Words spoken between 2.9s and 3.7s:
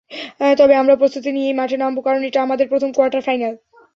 Quarter final.